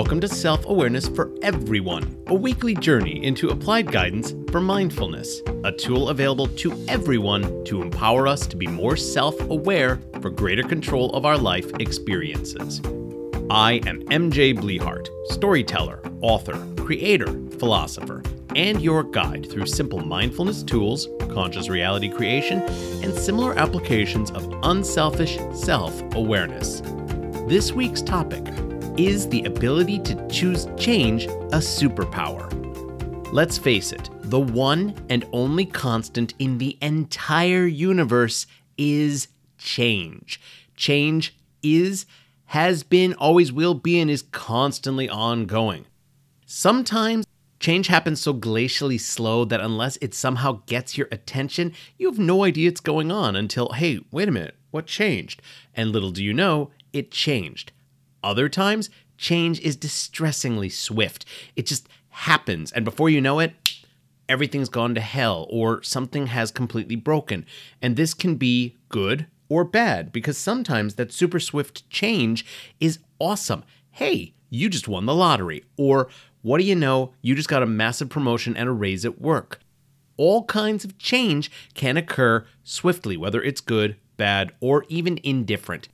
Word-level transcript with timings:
Welcome 0.00 0.20
to 0.22 0.28
Self 0.28 0.64
Awareness 0.64 1.08
for 1.08 1.30
Everyone, 1.42 2.16
a 2.28 2.34
weekly 2.34 2.74
journey 2.74 3.22
into 3.22 3.50
applied 3.50 3.92
guidance 3.92 4.34
for 4.50 4.58
mindfulness, 4.58 5.42
a 5.62 5.72
tool 5.72 6.08
available 6.08 6.46
to 6.46 6.72
everyone 6.88 7.62
to 7.64 7.82
empower 7.82 8.26
us 8.26 8.46
to 8.46 8.56
be 8.56 8.66
more 8.66 8.96
self 8.96 9.38
aware 9.50 10.00
for 10.22 10.30
greater 10.30 10.62
control 10.62 11.10
of 11.10 11.26
our 11.26 11.36
life 11.36 11.70
experiences. 11.80 12.80
I 13.50 13.82
am 13.84 14.00
MJ 14.06 14.54
Blehart, 14.54 15.08
storyteller, 15.32 16.00
author, 16.22 16.56
creator, 16.82 17.38
philosopher, 17.58 18.22
and 18.56 18.80
your 18.80 19.02
guide 19.04 19.50
through 19.50 19.66
simple 19.66 20.00
mindfulness 20.00 20.62
tools, 20.62 21.08
conscious 21.28 21.68
reality 21.68 22.08
creation, 22.08 22.62
and 23.02 23.14
similar 23.14 23.52
applications 23.58 24.30
of 24.30 24.50
unselfish 24.62 25.38
self 25.52 26.02
awareness. 26.14 26.80
This 27.46 27.72
week's 27.72 28.00
topic 28.00 28.46
is 28.96 29.28
the 29.28 29.44
ability 29.44 29.98
to 30.00 30.28
choose 30.28 30.66
change 30.76 31.26
a 31.26 31.58
superpower? 31.58 32.50
Let's 33.32 33.58
face 33.58 33.92
it, 33.92 34.10
the 34.22 34.40
one 34.40 34.94
and 35.08 35.24
only 35.32 35.64
constant 35.64 36.34
in 36.38 36.58
the 36.58 36.76
entire 36.82 37.66
universe 37.66 38.46
is 38.76 39.28
change. 39.58 40.40
Change 40.76 41.36
is, 41.62 42.06
has 42.46 42.82
been, 42.82 43.14
always 43.14 43.52
will 43.52 43.74
be, 43.74 44.00
and 44.00 44.10
is 44.10 44.22
constantly 44.22 45.08
ongoing. 45.08 45.86
Sometimes 46.46 47.26
change 47.60 47.86
happens 47.86 48.20
so 48.20 48.34
glacially 48.34 48.98
slow 48.98 49.44
that 49.44 49.60
unless 49.60 49.96
it 49.98 50.14
somehow 50.14 50.62
gets 50.66 50.98
your 50.98 51.08
attention, 51.12 51.72
you 51.98 52.08
have 52.08 52.18
no 52.18 52.44
idea 52.44 52.68
it's 52.68 52.80
going 52.80 53.12
on 53.12 53.36
until, 53.36 53.72
hey, 53.74 54.00
wait 54.10 54.28
a 54.28 54.32
minute, 54.32 54.56
what 54.70 54.86
changed? 54.86 55.42
And 55.74 55.92
little 55.92 56.10
do 56.10 56.24
you 56.24 56.32
know, 56.32 56.70
it 56.92 57.10
changed. 57.10 57.72
Other 58.22 58.48
times, 58.48 58.90
change 59.16 59.60
is 59.60 59.76
distressingly 59.76 60.68
swift. 60.68 61.24
It 61.56 61.66
just 61.66 61.88
happens, 62.10 62.72
and 62.72 62.84
before 62.84 63.10
you 63.10 63.20
know 63.20 63.38
it, 63.38 63.54
everything's 64.28 64.68
gone 64.68 64.94
to 64.94 65.00
hell 65.00 65.46
or 65.50 65.82
something 65.82 66.28
has 66.28 66.52
completely 66.52 66.96
broken. 66.96 67.44
And 67.82 67.96
this 67.96 68.14
can 68.14 68.36
be 68.36 68.78
good 68.88 69.26
or 69.48 69.64
bad 69.64 70.12
because 70.12 70.38
sometimes 70.38 70.94
that 70.94 71.12
super 71.12 71.40
swift 71.40 71.88
change 71.90 72.46
is 72.78 73.00
awesome. 73.18 73.64
Hey, 73.90 74.34
you 74.48 74.68
just 74.68 74.86
won 74.86 75.06
the 75.06 75.14
lottery. 75.14 75.64
Or 75.76 76.08
what 76.42 76.58
do 76.58 76.64
you 76.64 76.76
know? 76.76 77.12
You 77.20 77.34
just 77.34 77.48
got 77.48 77.62
a 77.62 77.66
massive 77.66 78.08
promotion 78.08 78.56
and 78.56 78.68
a 78.68 78.72
raise 78.72 79.04
at 79.04 79.20
work. 79.20 79.58
All 80.16 80.44
kinds 80.44 80.84
of 80.84 80.96
change 80.96 81.50
can 81.74 81.96
occur 81.96 82.46
swiftly, 82.62 83.16
whether 83.16 83.42
it's 83.42 83.60
good, 83.60 83.96
bad, 84.16 84.52
or 84.60 84.84
even 84.88 85.18
indifferent. 85.24 85.88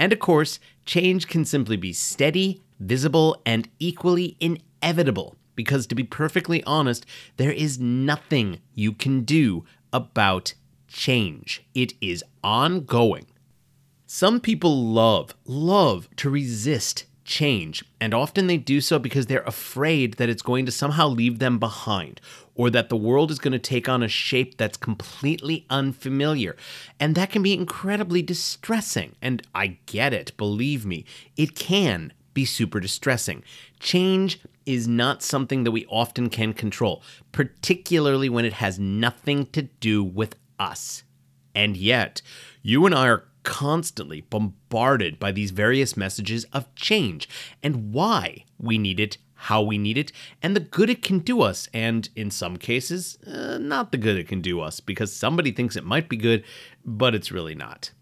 And 0.00 0.14
of 0.14 0.18
course, 0.18 0.58
change 0.86 1.28
can 1.28 1.44
simply 1.44 1.76
be 1.76 1.92
steady, 1.92 2.62
visible, 2.80 3.42
and 3.44 3.68
equally 3.78 4.34
inevitable. 4.40 5.36
Because 5.54 5.86
to 5.88 5.94
be 5.94 6.04
perfectly 6.04 6.64
honest, 6.64 7.04
there 7.36 7.52
is 7.52 7.78
nothing 7.78 8.60
you 8.74 8.94
can 8.94 9.24
do 9.24 9.66
about 9.92 10.54
change. 10.88 11.62
It 11.74 11.92
is 12.00 12.24
ongoing. 12.42 13.26
Some 14.06 14.40
people 14.40 14.86
love, 14.86 15.34
love 15.44 16.08
to 16.16 16.30
resist 16.30 17.04
change, 17.30 17.84
and 18.00 18.12
often 18.12 18.48
they 18.48 18.56
do 18.56 18.80
so 18.80 18.98
because 18.98 19.26
they're 19.26 19.42
afraid 19.42 20.14
that 20.14 20.28
it's 20.28 20.42
going 20.42 20.66
to 20.66 20.72
somehow 20.72 21.06
leave 21.06 21.38
them 21.38 21.58
behind 21.60 22.20
or 22.56 22.68
that 22.70 22.88
the 22.88 22.96
world 22.96 23.30
is 23.30 23.38
going 23.38 23.52
to 23.52 23.58
take 23.58 23.88
on 23.88 24.02
a 24.02 24.08
shape 24.08 24.58
that's 24.58 24.76
completely 24.76 25.64
unfamiliar. 25.70 26.56
And 26.98 27.14
that 27.14 27.30
can 27.30 27.42
be 27.42 27.54
incredibly 27.54 28.20
distressing. 28.20 29.14
And 29.22 29.42
I 29.54 29.78
get 29.86 30.12
it, 30.12 30.36
believe 30.36 30.84
me, 30.84 31.06
it 31.36 31.54
can 31.54 32.12
be 32.34 32.44
super 32.44 32.80
distressing. 32.80 33.44
Change 33.78 34.40
is 34.66 34.88
not 34.88 35.22
something 35.22 35.62
that 35.64 35.70
we 35.70 35.86
often 35.86 36.28
can 36.28 36.52
control, 36.52 37.02
particularly 37.30 38.28
when 38.28 38.44
it 38.44 38.54
has 38.54 38.78
nothing 38.78 39.46
to 39.46 39.62
do 39.62 40.02
with 40.02 40.34
us. 40.58 41.04
And 41.54 41.76
yet, 41.76 42.22
you 42.62 42.86
and 42.86 42.94
I 42.94 43.08
are 43.08 43.24
constantly 43.42 44.20
bombarded 44.20 45.18
by 45.18 45.32
these 45.32 45.50
various 45.50 45.96
messages 45.96 46.44
of 46.52 46.74
change 46.74 47.28
and 47.62 47.92
why 47.92 48.44
we 48.58 48.78
need 48.78 49.00
it, 49.00 49.18
how 49.34 49.62
we 49.62 49.78
need 49.78 49.96
it, 49.96 50.12
and 50.42 50.54
the 50.54 50.60
good 50.60 50.90
it 50.90 51.02
can 51.02 51.18
do 51.18 51.40
us, 51.40 51.68
and 51.72 52.10
in 52.14 52.30
some 52.30 52.56
cases, 52.56 53.18
uh, 53.26 53.56
not 53.58 53.90
the 53.90 53.98
good 53.98 54.16
it 54.16 54.28
can 54.28 54.40
do 54.40 54.60
us, 54.60 54.80
because 54.80 55.12
somebody 55.12 55.50
thinks 55.50 55.76
it 55.76 55.84
might 55.84 56.08
be 56.08 56.16
good, 56.16 56.44
but 56.84 57.14
it's 57.14 57.32
really 57.32 57.54
not. 57.54 57.92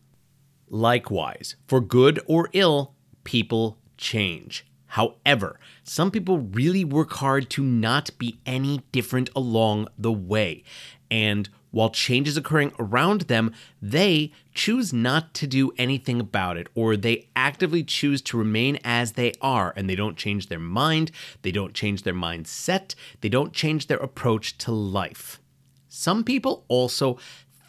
Likewise, 0.68 1.54
for 1.66 1.80
good 1.80 2.20
or 2.26 2.50
ill, 2.52 2.94
people 3.24 3.78
change. 3.96 4.66
However, 4.92 5.60
some 5.84 6.10
people 6.10 6.38
really 6.38 6.84
work 6.84 7.12
hard 7.12 7.50
to 7.50 7.62
not 7.62 8.10
be 8.18 8.40
any 8.46 8.82
different 8.90 9.30
along 9.36 9.88
the 9.98 10.12
way. 10.12 10.64
And 11.10 11.48
while 11.70 11.90
change 11.90 12.28
is 12.28 12.36
occurring 12.36 12.72
around 12.78 13.22
them, 13.22 13.52
they 13.80 14.32
choose 14.54 14.92
not 14.92 15.34
to 15.34 15.46
do 15.46 15.72
anything 15.78 16.20
about 16.20 16.56
it, 16.56 16.68
or 16.74 16.96
they 16.96 17.28
actively 17.36 17.84
choose 17.84 18.22
to 18.22 18.38
remain 18.38 18.78
as 18.84 19.12
they 19.12 19.32
are, 19.40 19.72
and 19.76 19.88
they 19.88 19.94
don't 19.94 20.16
change 20.16 20.48
their 20.48 20.58
mind, 20.58 21.10
they 21.42 21.52
don't 21.52 21.74
change 21.74 22.02
their 22.02 22.14
mindset, 22.14 22.94
they 23.20 23.28
don't 23.28 23.52
change 23.52 23.86
their 23.86 23.98
approach 23.98 24.56
to 24.58 24.72
life. 24.72 25.40
Some 25.88 26.24
people 26.24 26.64
also 26.68 27.18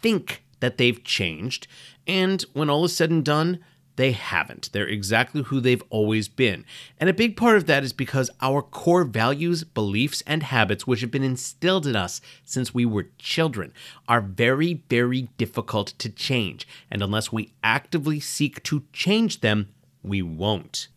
think 0.00 0.44
that 0.60 0.78
they've 0.78 1.02
changed, 1.04 1.66
and 2.06 2.42
when 2.52 2.70
all 2.70 2.84
is 2.84 2.96
said 2.96 3.10
and 3.10 3.24
done, 3.24 3.60
they 3.96 4.12
haven't. 4.12 4.70
They're 4.72 4.86
exactly 4.86 5.42
who 5.42 5.60
they've 5.60 5.82
always 5.90 6.28
been. 6.28 6.64
And 6.98 7.10
a 7.10 7.14
big 7.14 7.36
part 7.36 7.56
of 7.56 7.66
that 7.66 7.84
is 7.84 7.92
because 7.92 8.30
our 8.40 8.62
core 8.62 9.04
values, 9.04 9.64
beliefs, 9.64 10.22
and 10.26 10.42
habits, 10.42 10.86
which 10.86 11.00
have 11.02 11.10
been 11.10 11.22
instilled 11.22 11.86
in 11.86 11.96
us 11.96 12.20
since 12.44 12.72
we 12.72 12.86
were 12.86 13.08
children, 13.18 13.72
are 14.08 14.20
very, 14.20 14.82
very 14.88 15.28
difficult 15.36 15.88
to 15.98 16.08
change. 16.08 16.66
And 16.90 17.02
unless 17.02 17.32
we 17.32 17.52
actively 17.62 18.20
seek 18.20 18.62
to 18.64 18.84
change 18.92 19.40
them, 19.40 19.68
we 20.02 20.22
won't. 20.22 20.88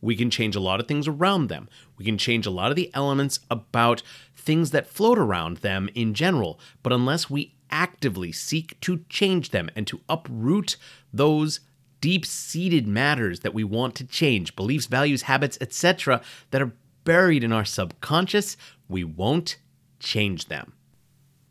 We 0.00 0.16
can 0.16 0.30
change 0.30 0.54
a 0.54 0.60
lot 0.60 0.80
of 0.80 0.86
things 0.86 1.08
around 1.08 1.48
them. 1.48 1.68
We 1.96 2.04
can 2.04 2.18
change 2.18 2.44
a 2.46 2.50
lot 2.50 2.70
of 2.70 2.76
the 2.76 2.90
elements 2.92 3.40
about 3.50 4.02
things 4.36 4.70
that 4.70 4.86
float 4.86 5.18
around 5.18 5.58
them 5.58 5.88
in 5.94 6.12
general. 6.12 6.60
But 6.82 6.92
unless 6.92 7.30
we 7.30 7.54
actively 7.70 8.30
seek 8.30 8.78
to 8.82 9.04
change 9.08 9.50
them 9.50 9.70
and 9.74 9.86
to 9.86 10.00
uproot 10.08 10.76
those 11.12 11.60
deep 12.04 12.26
seated 12.26 12.86
matters 12.86 13.40
that 13.40 13.54
we 13.54 13.64
want 13.64 13.94
to 13.94 14.04
change, 14.04 14.54
beliefs, 14.54 14.84
values, 14.84 15.22
habits, 15.22 15.56
etc., 15.58 16.20
that 16.50 16.60
are 16.60 16.74
buried 17.04 17.42
in 17.42 17.50
our 17.50 17.64
subconscious, 17.64 18.58
we 18.90 19.02
won't 19.02 19.56
change 20.00 20.48
them. 20.48 20.74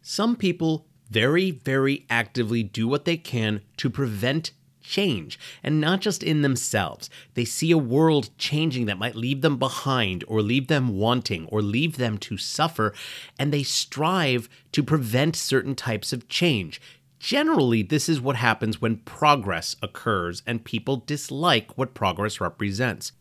Some 0.03 0.35
people 0.35 0.85
very, 1.09 1.49
very 1.49 2.05
actively 2.07 2.61
do 2.61 2.87
what 2.87 3.05
they 3.05 3.17
can 3.17 3.61
to 3.77 3.89
prevent 3.89 4.51
change, 4.79 5.39
and 5.63 5.81
not 5.81 6.01
just 6.01 6.21
in 6.21 6.43
themselves. 6.43 7.09
They 7.33 7.45
see 7.45 7.71
a 7.71 7.77
world 7.79 8.29
changing 8.37 8.85
that 8.85 8.99
might 8.99 9.15
leave 9.15 9.41
them 9.41 9.57
behind, 9.57 10.23
or 10.27 10.43
leave 10.43 10.67
them 10.67 10.89
wanting, 10.89 11.47
or 11.47 11.63
leave 11.63 11.97
them 11.97 12.19
to 12.19 12.37
suffer, 12.37 12.93
and 13.39 13.51
they 13.51 13.63
strive 13.63 14.47
to 14.73 14.83
prevent 14.83 15.35
certain 15.35 15.73
types 15.73 16.13
of 16.13 16.29
change. 16.29 16.79
Generally, 17.23 17.83
this 17.83 18.09
is 18.09 18.19
what 18.19 18.35
happens 18.35 18.81
when 18.81 18.97
progress 18.97 19.77
occurs 19.81 20.43
and 20.45 20.65
people 20.65 20.97
dislike 20.97 21.77
what 21.77 21.93
progress 21.93 22.41
represents. 22.41 23.13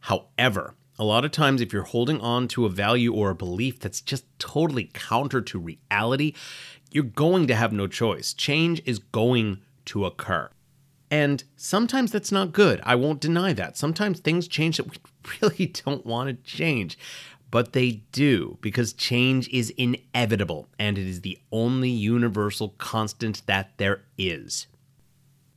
However, 0.00 0.74
a 0.98 1.04
lot 1.04 1.24
of 1.24 1.30
times, 1.30 1.62
if 1.62 1.72
you're 1.72 1.84
holding 1.84 2.20
on 2.20 2.48
to 2.48 2.66
a 2.66 2.68
value 2.68 3.14
or 3.14 3.30
a 3.30 3.34
belief 3.34 3.80
that's 3.80 4.02
just 4.02 4.26
totally 4.38 4.90
counter 4.92 5.40
to 5.40 5.58
reality, 5.58 6.34
you're 6.90 7.02
going 7.02 7.46
to 7.46 7.54
have 7.54 7.72
no 7.72 7.86
choice. 7.86 8.34
Change 8.34 8.82
is 8.84 8.98
going 8.98 9.62
to 9.86 10.04
occur. 10.04 10.50
And 11.10 11.42
sometimes 11.56 12.12
that's 12.12 12.30
not 12.30 12.52
good. 12.52 12.82
I 12.84 12.94
won't 12.94 13.22
deny 13.22 13.54
that. 13.54 13.78
Sometimes 13.78 14.20
things 14.20 14.48
change 14.48 14.76
that 14.76 14.90
we 14.90 14.98
really 15.40 15.72
don't 15.82 16.04
want 16.04 16.28
to 16.28 16.34
change 16.34 16.98
but 17.50 17.72
they 17.72 18.02
do 18.12 18.58
because 18.60 18.92
change 18.92 19.48
is 19.48 19.70
inevitable 19.70 20.68
and 20.78 20.98
it 20.98 21.06
is 21.06 21.20
the 21.20 21.38
only 21.52 21.90
universal 21.90 22.70
constant 22.78 23.42
that 23.46 23.70
there 23.78 24.02
is. 24.18 24.66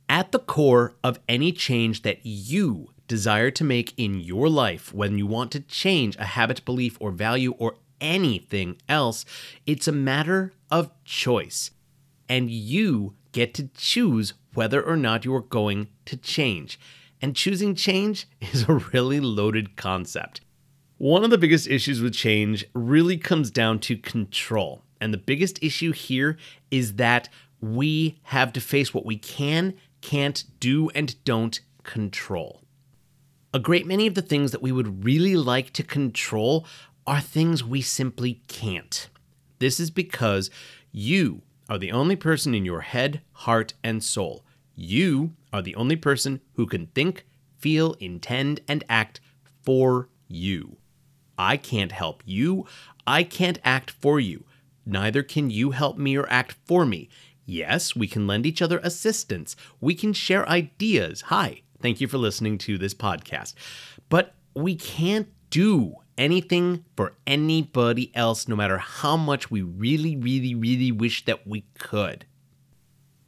At 0.08 0.32
the 0.32 0.38
core 0.38 0.94
of 1.04 1.20
any 1.28 1.52
change 1.52 2.02
that 2.02 2.20
you 2.24 2.90
desire 3.06 3.50
to 3.50 3.64
make 3.64 3.92
in 3.96 4.20
your 4.20 4.48
life, 4.48 4.92
when 4.92 5.18
you 5.18 5.26
want 5.26 5.52
to 5.52 5.60
change 5.60 6.16
a 6.16 6.24
habit, 6.24 6.64
belief, 6.64 6.96
or 7.00 7.10
value, 7.10 7.52
or 7.58 7.76
anything 8.00 8.76
else, 8.88 9.24
it's 9.66 9.88
a 9.88 9.92
matter 9.92 10.52
of 10.70 10.90
choice. 11.04 11.70
And 12.28 12.50
you 12.50 13.14
get 13.32 13.54
to 13.54 13.68
choose 13.76 14.34
whether 14.54 14.82
or 14.82 14.96
not 14.96 15.24
you 15.24 15.34
are 15.34 15.40
going 15.40 15.88
to 16.06 16.16
change. 16.16 16.78
And 17.22 17.36
choosing 17.36 17.74
change 17.74 18.26
is 18.40 18.68
a 18.68 18.74
really 18.74 19.20
loaded 19.20 19.76
concept. 19.76 20.40
One 21.00 21.24
of 21.24 21.30
the 21.30 21.38
biggest 21.38 21.66
issues 21.66 22.02
with 22.02 22.12
change 22.12 22.66
really 22.74 23.16
comes 23.16 23.50
down 23.50 23.78
to 23.78 23.96
control. 23.96 24.82
And 25.00 25.14
the 25.14 25.18
biggest 25.18 25.58
issue 25.62 25.92
here 25.92 26.36
is 26.70 26.96
that 26.96 27.30
we 27.58 28.18
have 28.24 28.52
to 28.52 28.60
face 28.60 28.92
what 28.92 29.06
we 29.06 29.16
can, 29.16 29.72
can't 30.02 30.44
do, 30.60 30.90
and 30.90 31.16
don't 31.24 31.58
control. 31.84 32.60
A 33.54 33.58
great 33.58 33.86
many 33.86 34.06
of 34.06 34.14
the 34.14 34.20
things 34.20 34.50
that 34.50 34.60
we 34.60 34.72
would 34.72 35.02
really 35.02 35.36
like 35.36 35.72
to 35.72 35.82
control 35.82 36.66
are 37.06 37.22
things 37.22 37.64
we 37.64 37.80
simply 37.80 38.42
can't. 38.46 39.08
This 39.58 39.80
is 39.80 39.90
because 39.90 40.50
you 40.92 41.40
are 41.70 41.78
the 41.78 41.92
only 41.92 42.14
person 42.14 42.54
in 42.54 42.66
your 42.66 42.82
head, 42.82 43.22
heart, 43.32 43.72
and 43.82 44.04
soul. 44.04 44.44
You 44.74 45.32
are 45.50 45.62
the 45.62 45.76
only 45.76 45.96
person 45.96 46.42
who 46.56 46.66
can 46.66 46.88
think, 46.88 47.24
feel, 47.56 47.94
intend, 48.00 48.60
and 48.68 48.84
act 48.90 49.20
for 49.62 50.10
you. 50.28 50.76
I 51.40 51.56
can't 51.56 51.92
help 51.92 52.22
you. 52.26 52.66
I 53.06 53.22
can't 53.22 53.58
act 53.64 53.90
for 53.90 54.20
you. 54.20 54.44
Neither 54.84 55.22
can 55.22 55.50
you 55.50 55.70
help 55.70 55.96
me 55.96 56.14
or 56.14 56.30
act 56.30 56.54
for 56.66 56.84
me. 56.84 57.08
Yes, 57.46 57.96
we 57.96 58.06
can 58.06 58.26
lend 58.26 58.44
each 58.44 58.60
other 58.60 58.78
assistance. 58.82 59.56
We 59.80 59.94
can 59.94 60.12
share 60.12 60.46
ideas. 60.48 61.22
Hi, 61.22 61.62
thank 61.80 61.98
you 61.98 62.08
for 62.08 62.18
listening 62.18 62.58
to 62.58 62.76
this 62.76 62.92
podcast. 62.92 63.54
But 64.10 64.34
we 64.54 64.74
can't 64.74 65.28
do 65.48 65.94
anything 66.18 66.84
for 66.94 67.14
anybody 67.26 68.14
else, 68.14 68.46
no 68.46 68.54
matter 68.54 68.76
how 68.76 69.16
much 69.16 69.50
we 69.50 69.62
really, 69.62 70.16
really, 70.16 70.54
really 70.54 70.92
wish 70.92 71.24
that 71.24 71.46
we 71.46 71.64
could. 71.78 72.26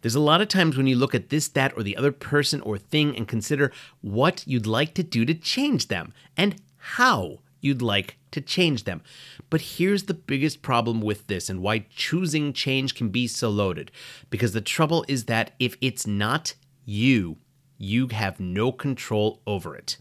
There's 0.03 0.14
a 0.14 0.20
lot 0.20 0.43
of 0.43 0.49
times 0.49 0.76
when 0.76 0.87
you 0.87 0.97
look 0.97 1.14
at 1.14 1.31
this, 1.31 1.49
that, 1.49 1.73
or 1.79 1.82
the 1.82 1.97
other 1.97 2.12
person 2.12 2.61
or 2.61 2.76
thing 2.76 3.17
and 3.17 3.26
consider 3.26 3.73
what 4.03 4.47
you'd 4.47 4.67
like 4.67 4.93
to 4.94 5.03
do 5.03 5.25
to 5.25 5.35
change 5.35 5.88
them 5.88 6.12
and 6.37 6.56
how 6.76 7.38
you'd 7.62 7.81
like 7.81 8.19
to 8.32 8.43
change 8.43 8.85
them. 8.85 9.00
But 9.49 9.62
here's 9.62 10.03
the 10.03 10.14
biggest 10.14 10.61
problem 10.61 11.00
with 11.00 11.26
this 11.29 11.49
and 11.49 11.62
why 11.62 11.87
choosing 11.88 12.53
change 12.53 12.94
can 12.94 13.09
be 13.09 13.26
so 13.26 13.49
loaded. 13.49 13.91
Because 14.29 14.53
the 14.53 14.61
trouble 14.61 15.06
is 15.09 15.25
that 15.25 15.53
if 15.59 15.79
it's 15.81 16.06
not 16.06 16.55
you, 16.85 17.38
you 17.79 18.09
have 18.09 18.38
no 18.38 18.70
control 18.70 19.41
over 19.47 19.75
it. 19.75 19.97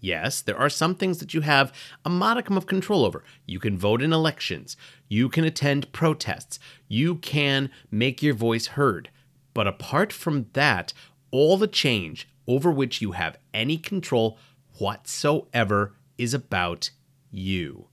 Yes, 0.00 0.42
there 0.42 0.58
are 0.58 0.68
some 0.68 0.96
things 0.96 1.18
that 1.18 1.32
you 1.32 1.42
have 1.42 1.72
a 2.04 2.10
modicum 2.10 2.56
of 2.56 2.66
control 2.66 3.04
over. 3.04 3.22
You 3.46 3.60
can 3.60 3.78
vote 3.78 4.02
in 4.02 4.12
elections, 4.12 4.76
you 5.08 5.28
can 5.28 5.44
attend 5.44 5.92
protests, 5.92 6.58
you 6.88 7.16
can 7.16 7.70
make 7.88 8.20
your 8.20 8.34
voice 8.34 8.66
heard. 8.66 9.10
But 9.54 9.68
apart 9.68 10.12
from 10.12 10.46
that, 10.54 10.92
all 11.30 11.56
the 11.56 11.68
change 11.68 12.28
over 12.48 12.70
which 12.70 13.00
you 13.00 13.12
have 13.12 13.38
any 13.54 13.78
control 13.78 14.38
whatsoever 14.78 15.94
is 16.18 16.34
about 16.34 16.90
you. 17.30 17.88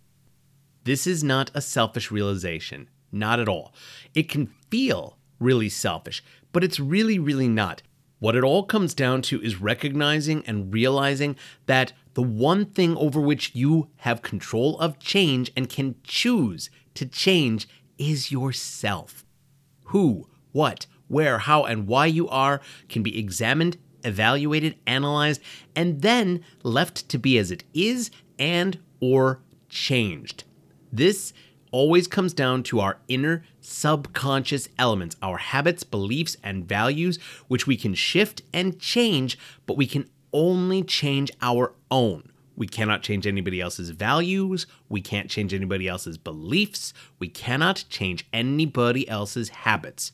This 0.83 1.05
is 1.05 1.23
not 1.23 1.51
a 1.53 1.61
selfish 1.61 2.11
realization, 2.11 2.89
not 3.11 3.39
at 3.39 3.49
all. 3.49 3.73
It 4.13 4.29
can 4.29 4.47
feel 4.69 5.17
really 5.39 5.69
selfish, 5.69 6.23
but 6.51 6.63
it's 6.63 6.79
really, 6.79 7.19
really 7.19 7.47
not. 7.47 7.81
What 8.19 8.35
it 8.35 8.43
all 8.43 8.63
comes 8.63 8.93
down 8.93 9.21
to 9.23 9.41
is 9.41 9.61
recognizing 9.61 10.43
and 10.45 10.73
realizing 10.73 11.37
that 11.67 11.93
the 12.15 12.23
one 12.23 12.65
thing 12.65 12.97
over 12.97 13.21
which 13.21 13.55
you 13.55 13.89
have 13.97 14.21
control 14.21 14.77
of 14.79 14.99
change 14.99 15.51
and 15.55 15.69
can 15.69 15.95
choose 16.03 16.69
to 16.95 17.05
change 17.05 17.67
is 17.97 18.31
yourself. 18.31 19.25
Who, 19.85 20.27
what, 20.51 20.85
where, 21.07 21.39
how, 21.39 21.63
and 21.63 21.87
why 21.87 22.07
you 22.07 22.27
are 22.27 22.61
can 22.89 23.03
be 23.03 23.17
examined 23.17 23.77
evaluated, 24.03 24.75
analyzed, 24.87 25.41
and 25.75 26.01
then 26.01 26.43
left 26.63 27.07
to 27.09 27.17
be 27.17 27.37
as 27.37 27.51
it 27.51 27.63
is 27.73 28.11
and 28.37 28.79
or 28.99 29.41
changed. 29.69 30.43
This 30.91 31.33
always 31.71 32.07
comes 32.07 32.33
down 32.33 32.63
to 32.63 32.79
our 32.79 32.97
inner 33.07 33.43
subconscious 33.61 34.67
elements, 34.77 35.15
our 35.21 35.37
habits, 35.37 35.83
beliefs, 35.83 36.35
and 36.43 36.67
values, 36.67 37.19
which 37.47 37.67
we 37.67 37.77
can 37.77 37.93
shift 37.93 38.41
and 38.53 38.79
change, 38.79 39.37
but 39.65 39.77
we 39.77 39.85
can 39.85 40.09
only 40.33 40.83
change 40.83 41.31
our 41.41 41.73
own. 41.91 42.31
We 42.55 42.67
cannot 42.67 43.03
change 43.03 43.25
anybody 43.25 43.61
else's 43.61 43.91
values. 43.91 44.67
We 44.89 45.01
can't 45.01 45.29
change 45.29 45.53
anybody 45.53 45.87
else's 45.87 46.17
beliefs. 46.17 46.93
We 47.17 47.29
cannot 47.29 47.85
change 47.89 48.27
anybody 48.33 49.07
else's 49.07 49.49
habits. 49.49 50.11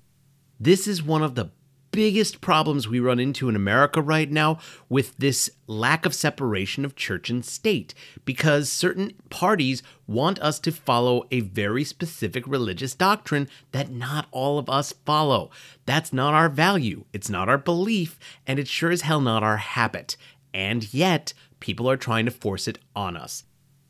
This 0.60 0.88
is 0.88 1.02
one 1.02 1.24
of 1.24 1.36
the 1.36 1.50
biggest 1.96 2.42
problems 2.42 2.90
we 2.90 3.00
run 3.00 3.22
into 3.22 3.48
in 3.48 3.56
America 3.56 4.02
right 4.02 4.30
now 4.30 4.60
with 4.90 5.16
this 5.16 5.50
lack 5.66 6.06
of 6.06 6.14
separation 6.14 6.84
of 6.84 6.94
church 6.94 7.30
and 7.30 7.46
state 7.46 7.94
because 8.26 8.70
certain 8.70 9.14
parties 9.30 9.82
want 10.06 10.38
us 10.40 10.60
to 10.60 10.74
follow 10.74 11.24
a 11.32 11.40
very 11.40 11.86
specific 11.86 12.46
religious 12.48 12.94
doctrine 12.94 13.48
that 13.72 13.90
not 13.90 14.28
all 14.32 14.60
of 14.60 14.70
us 14.70 14.94
follow. 15.06 15.50
That's 15.86 16.12
not 16.12 16.34
our 16.34 16.50
value, 16.50 17.06
it's 17.14 17.30
not 17.30 17.48
our 17.48 17.58
belief, 17.58 18.20
and 18.46 18.60
it's 18.60 18.70
sure 18.70 18.92
as 18.92 19.04
hell 19.04 19.22
not 19.22 19.42
our 19.42 19.58
habit. 19.58 20.18
And 20.54 20.94
yet, 20.94 21.32
people 21.62 21.90
are 21.90 21.96
trying 21.96 22.26
to 22.26 22.32
force 22.32 22.68
it 22.68 22.78
on 22.94 23.16
us. 23.16 23.46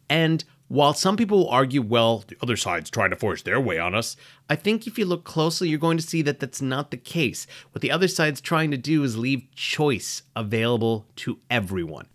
And 0.07 0.45
while 0.67 0.93
some 0.93 1.15
people 1.15 1.39
will 1.39 1.49
argue, 1.49 1.81
well, 1.81 2.23
the 2.27 2.37
other 2.41 2.57
side's 2.57 2.89
trying 2.89 3.11
to 3.11 3.15
force 3.15 3.43
their 3.43 3.59
way 3.59 3.77
on 3.77 3.93
us, 3.93 4.15
I 4.49 4.55
think 4.55 4.87
if 4.87 4.97
you 4.97 5.05
look 5.05 5.23
closely, 5.23 5.69
you're 5.69 5.77
going 5.79 5.97
to 5.97 6.03
see 6.03 6.21
that 6.23 6.39
that's 6.39 6.61
not 6.61 6.91
the 6.91 6.97
case. 6.97 7.45
What 7.71 7.81
the 7.81 7.91
other 7.91 8.07
side's 8.07 8.41
trying 8.41 8.71
to 8.71 8.77
do 8.77 9.03
is 9.03 9.17
leave 9.17 9.47
choice 9.55 10.23
available 10.35 11.05
to 11.17 11.39
everyone. 11.51 12.07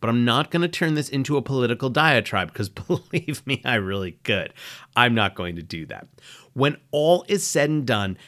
But 0.00 0.10
I'm 0.10 0.24
not 0.24 0.50
going 0.50 0.62
to 0.62 0.68
turn 0.68 0.94
this 0.94 1.08
into 1.08 1.36
a 1.36 1.42
political 1.42 1.88
diatribe 1.88 2.52
because 2.52 2.68
believe 2.68 3.46
me, 3.46 3.62
I 3.64 3.76
really 3.76 4.18
could. 4.24 4.52
I'm 4.96 5.14
not 5.14 5.36
going 5.36 5.54
to 5.56 5.62
do 5.62 5.86
that. 5.86 6.08
When 6.54 6.76
all 6.90 7.24
is 7.28 7.46
said 7.46 7.70
and 7.70 7.86
done, 7.86 8.18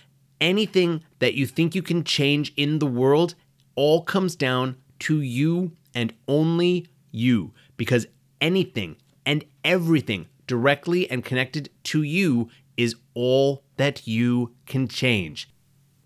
anything 0.40 1.02
that 1.18 1.34
you 1.34 1.46
think 1.46 1.74
you 1.74 1.82
can 1.82 2.04
change 2.04 2.52
in 2.56 2.78
the 2.78 2.86
world 2.86 3.34
all 3.74 4.02
comes 4.02 4.36
down 4.36 4.76
to 5.00 5.20
you 5.20 5.72
and 5.96 6.14
only 6.28 6.86
you 7.10 7.52
because 7.76 8.06
anything 8.40 8.96
and 9.26 9.44
everything 9.64 10.26
directly 10.46 11.10
and 11.10 11.24
connected 11.24 11.70
to 11.84 12.02
you 12.02 12.48
is 12.76 12.96
all 13.14 13.64
that 13.76 14.06
you 14.06 14.54
can 14.66 14.88
change. 14.88 15.50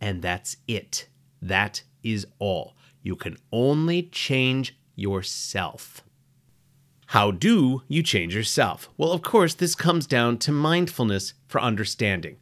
And 0.00 0.22
that's 0.22 0.56
it. 0.66 1.08
That 1.42 1.82
is 2.02 2.26
all. 2.38 2.74
You 3.02 3.16
can 3.16 3.36
only 3.52 4.02
change 4.02 4.76
yourself. 4.94 6.02
How 7.06 7.30
do 7.30 7.82
you 7.88 8.02
change 8.02 8.34
yourself? 8.34 8.90
Well, 8.98 9.12
of 9.12 9.22
course, 9.22 9.54
this 9.54 9.74
comes 9.74 10.06
down 10.06 10.38
to 10.38 10.52
mindfulness 10.52 11.32
for 11.46 11.60
understanding. 11.60 12.36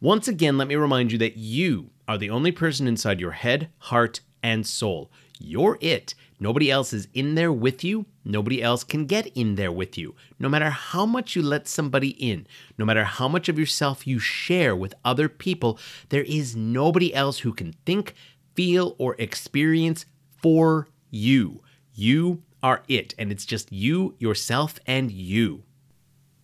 Once 0.00 0.28
again, 0.28 0.56
let 0.56 0.68
me 0.68 0.76
remind 0.76 1.10
you 1.10 1.18
that 1.18 1.36
you 1.36 1.90
are 2.06 2.18
the 2.18 2.30
only 2.30 2.52
person 2.52 2.86
inside 2.86 3.20
your 3.20 3.32
head, 3.32 3.68
heart, 3.78 4.20
and 4.42 4.66
soul. 4.66 5.10
You're 5.40 5.78
it. 5.80 6.14
Nobody 6.38 6.70
else 6.70 6.92
is 6.92 7.08
in 7.14 7.34
there 7.34 7.52
with 7.52 7.82
you. 7.82 8.06
Nobody 8.24 8.62
else 8.62 8.84
can 8.84 9.06
get 9.06 9.26
in 9.28 9.56
there 9.56 9.72
with 9.72 9.98
you. 9.98 10.14
No 10.38 10.48
matter 10.48 10.70
how 10.70 11.06
much 11.06 11.34
you 11.34 11.42
let 11.42 11.66
somebody 11.66 12.10
in, 12.10 12.46
no 12.78 12.84
matter 12.84 13.04
how 13.04 13.28
much 13.28 13.48
of 13.48 13.58
yourself 13.58 14.06
you 14.06 14.18
share 14.18 14.76
with 14.76 14.94
other 15.04 15.28
people, 15.28 15.78
there 16.10 16.22
is 16.22 16.54
nobody 16.54 17.12
else 17.14 17.40
who 17.40 17.52
can 17.52 17.74
think, 17.84 18.14
feel, 18.54 18.94
or 18.98 19.16
experience 19.18 20.06
for 20.40 20.88
you. 21.10 21.62
You 21.94 22.42
are 22.62 22.82
it, 22.88 23.14
and 23.18 23.32
it's 23.32 23.44
just 23.44 23.72
you, 23.72 24.14
yourself, 24.18 24.78
and 24.86 25.10
you. 25.10 25.64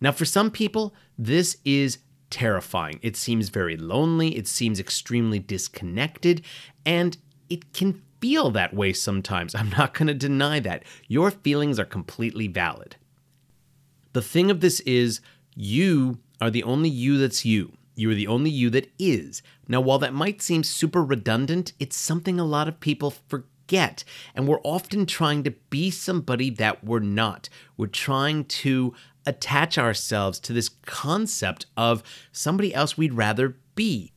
Now, 0.01 0.11
for 0.11 0.25
some 0.25 0.51
people, 0.51 0.93
this 1.17 1.57
is 1.63 1.99
terrifying. 2.29 2.99
It 3.01 3.15
seems 3.15 3.49
very 3.49 3.77
lonely, 3.77 4.37
it 4.37 4.47
seems 4.47 4.79
extremely 4.79 5.39
disconnected, 5.39 6.43
and 6.85 7.17
it 7.49 7.73
can 7.73 8.01
feel 8.19 8.51
that 8.51 8.73
way 8.73 8.93
sometimes. 8.93 9.55
I'm 9.55 9.69
not 9.71 9.93
going 9.93 10.07
to 10.07 10.13
deny 10.13 10.59
that. 10.59 10.83
Your 11.07 11.31
feelings 11.31 11.79
are 11.79 11.85
completely 11.85 12.47
valid. 12.47 12.95
The 14.13 14.21
thing 14.21 14.49
of 14.49 14.61
this 14.61 14.79
is, 14.81 15.21
you 15.55 16.19
are 16.41 16.49
the 16.49 16.63
only 16.63 16.89
you 16.89 17.17
that's 17.17 17.45
you. 17.45 17.73
You 17.95 18.09
are 18.11 18.15
the 18.15 18.27
only 18.27 18.49
you 18.49 18.69
that 18.69 18.91
is. 18.97 19.41
Now, 19.67 19.81
while 19.81 19.99
that 19.99 20.13
might 20.13 20.41
seem 20.41 20.63
super 20.63 21.03
redundant, 21.03 21.73
it's 21.79 21.97
something 21.97 22.39
a 22.39 22.45
lot 22.45 22.67
of 22.67 22.79
people 22.79 23.11
forget. 23.27 24.03
And 24.33 24.47
we're 24.47 24.61
often 24.63 25.05
trying 25.05 25.43
to 25.43 25.51
be 25.69 25.91
somebody 25.91 26.49
that 26.51 26.83
we're 26.83 26.99
not. 26.99 27.49
We're 27.75 27.87
trying 27.87 28.45
to 28.45 28.95
attach 29.25 29.77
ourselves 29.77 30.39
to 30.39 30.53
this 30.53 30.69
concept 30.85 31.65
of 31.75 32.01
somebody 32.31 32.73
else 32.73 32.97
we'd 32.97 33.13
rather 33.13 33.57
be. 33.75 34.13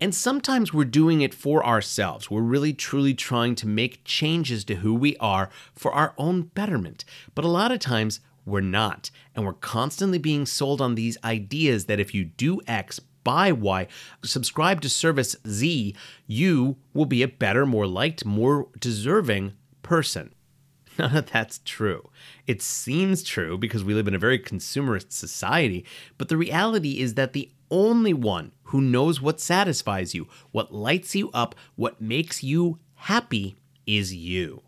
And 0.00 0.14
sometimes 0.14 0.72
we're 0.72 0.84
doing 0.86 1.20
it 1.20 1.34
for 1.34 1.64
ourselves. 1.64 2.30
We're 2.30 2.40
really 2.40 2.72
truly 2.72 3.12
trying 3.12 3.54
to 3.56 3.68
make 3.68 4.02
changes 4.04 4.64
to 4.64 4.76
who 4.76 4.94
we 4.94 5.16
are 5.18 5.50
for 5.74 5.92
our 5.92 6.14
own 6.16 6.42
betterment. 6.42 7.04
But 7.34 7.44
a 7.44 7.48
lot 7.48 7.70
of 7.70 7.80
times 7.80 8.20
we're 8.46 8.62
not. 8.62 9.10
And 9.34 9.44
we're 9.44 9.52
constantly 9.52 10.18
being 10.18 10.46
sold 10.46 10.80
on 10.80 10.94
these 10.94 11.18
ideas 11.22 11.84
that 11.84 12.00
if 12.00 12.14
you 12.14 12.24
do 12.24 12.60
X, 12.66 12.98
buy 13.24 13.52
Y, 13.52 13.86
subscribe 14.24 14.80
to 14.80 14.88
service 14.88 15.36
Z, 15.46 15.94
you 16.26 16.76
will 16.94 17.04
be 17.04 17.22
a 17.22 17.28
better, 17.28 17.66
more 17.66 17.86
liked, 17.86 18.24
more 18.24 18.68
deserving 18.78 19.52
person. 19.82 20.32
None 20.98 21.14
of 21.14 21.30
that's 21.30 21.60
true. 21.66 22.08
It 22.46 22.62
seems 22.62 23.22
true 23.22 23.58
because 23.58 23.84
we 23.84 23.94
live 23.94 24.08
in 24.08 24.14
a 24.14 24.18
very 24.18 24.38
consumerist 24.38 25.12
society, 25.12 25.84
but 26.16 26.28
the 26.28 26.38
reality 26.38 27.00
is 27.00 27.14
that 27.14 27.34
the 27.34 27.50
only 27.70 28.12
one 28.12 28.52
who 28.70 28.80
knows 28.80 29.20
what 29.20 29.40
satisfies 29.40 30.14
you, 30.14 30.28
what 30.52 30.72
lights 30.72 31.16
you 31.16 31.28
up, 31.34 31.56
what 31.74 32.00
makes 32.00 32.42
you 32.42 32.78
happy 32.94 33.56
is 33.84 34.14
you. 34.14 34.62